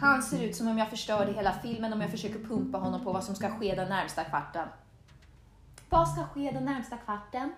[0.00, 3.12] Han ser ut som om jag förstörde hela filmen om jag försöker pumpa honom på
[3.12, 4.68] vad som ska ske den närmsta kvarten.
[5.88, 7.52] Vad ska ske den närmsta kvarten?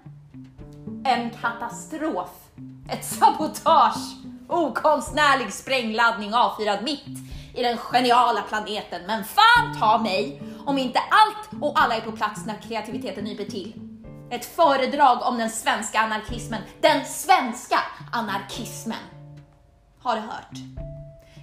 [1.04, 2.48] En katastrof.
[2.90, 4.16] Ett sabotage.
[4.48, 9.02] Okonstnärlig sprängladdning avfyrad mitt i den geniala planeten.
[9.06, 13.44] Men fan ta mig om inte allt och alla är på plats när kreativiteten nyper
[13.44, 13.74] till.
[14.30, 16.62] Ett föredrag om den svenska anarkismen.
[16.80, 17.78] Den svenska
[18.12, 18.98] anarkismen.
[20.02, 20.89] Har du hört?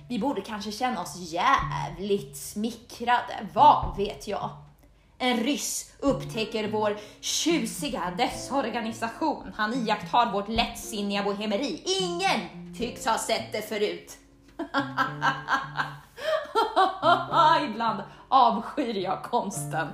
[0.10, 4.50] Vi borde kanske känna oss jävligt smickrade, vad vet jag?
[5.18, 9.52] En ryss upptäcker vår tjusiga desorganisation.
[9.56, 11.84] Han iakttar vårt lättsinniga bohemeri.
[12.02, 14.18] Ingen tycks ha sett det förut.
[17.70, 19.88] Ibland avskyr jag konsten.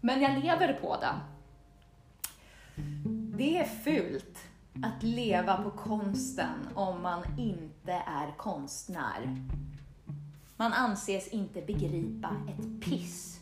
[0.00, 1.14] Men jag lever på den.
[3.36, 4.38] Det är fult
[4.82, 9.36] att leva på konsten om man inte är konstnär.
[10.56, 13.40] Man anses inte begripa ett piss.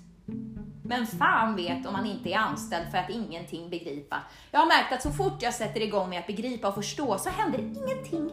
[0.82, 4.22] Men fan vet om man inte är anställd för att ingenting begripa.
[4.50, 7.30] Jag har märkt att så fort jag sätter igång med att begripa och förstå så
[7.30, 8.30] händer ingenting.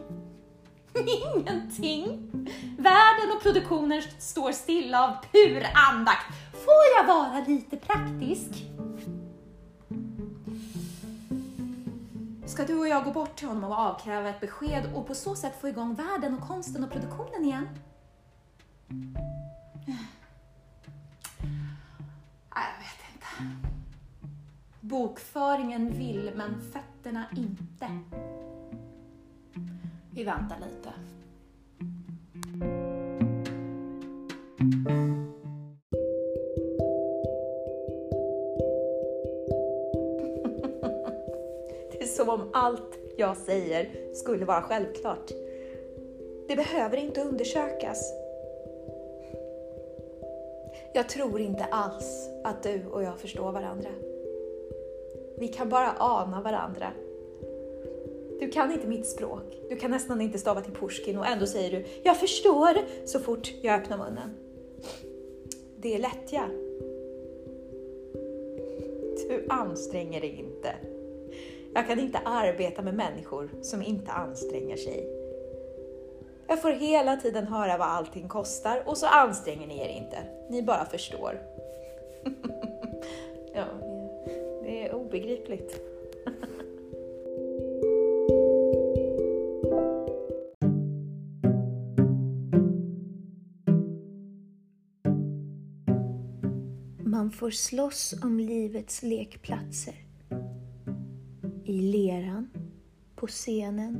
[1.36, 2.30] Ingenting.
[2.78, 6.26] Världen och produktionen står stilla av pur andakt.
[6.52, 8.77] Får jag vara lite praktisk?
[12.48, 15.34] Ska du och jag gå bort till honom och avkräva ett besked och på så
[15.34, 17.68] sätt få igång världen och konsten och produktionen igen?
[22.54, 23.26] Nej, jag vet inte.
[24.80, 27.98] Bokföringen vill, men fötterna inte.
[30.10, 30.92] Vi väntar lite.
[42.16, 45.30] Som om allt jag säger skulle vara självklart.
[46.48, 48.12] Det behöver inte undersökas.
[50.94, 53.90] Jag tror inte alls att du och jag förstår varandra.
[55.38, 56.92] Vi kan bara ana varandra.
[58.40, 59.58] Du kan inte mitt språk.
[59.68, 63.52] Du kan nästan inte stava till Pushkin och ändå säger du ”jag förstår” så fort
[63.62, 64.30] jag öppnar munnen.
[65.76, 66.48] Det är lättja.
[69.28, 70.97] Du anstränger dig inte.
[71.74, 75.08] Jag kan inte arbeta med människor som inte anstränger sig.
[76.46, 80.18] Jag får hela tiden höra vad allting kostar och så anstränger ni er inte.
[80.50, 81.40] Ni bara förstår.
[83.54, 83.64] ja,
[84.62, 85.80] det är obegripligt.
[97.04, 100.07] Man får slåss om livets lekplatser.
[101.68, 102.50] I leran,
[103.16, 103.98] på scenen,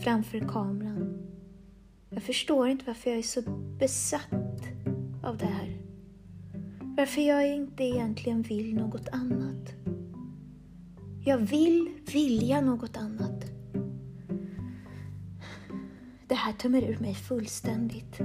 [0.00, 1.18] framför kameran.
[2.10, 3.42] Jag förstår inte varför jag är så
[3.78, 4.62] besatt
[5.22, 5.80] av det här.
[6.80, 9.74] Varför jag inte egentligen vill något annat.
[11.24, 13.44] Jag vill vilja något annat.
[16.28, 18.20] Det här tömmer ur mig fullständigt.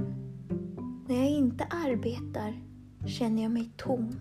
[1.08, 2.62] När jag inte arbetar
[3.06, 4.20] känner jag mig tom.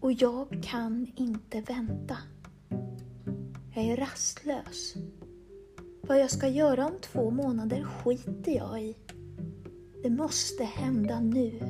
[0.00, 2.16] Och jag kan inte vänta.
[3.76, 4.94] Jag är rastlös.
[6.02, 8.96] Vad jag ska göra om två månader skiter jag i.
[10.02, 11.60] Det måste hända nu.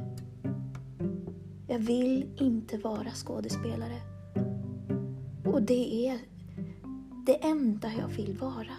[1.69, 4.01] Jag vill inte vara skådespelare.
[5.45, 6.19] Och det är
[7.27, 8.77] det enda jag vill vara.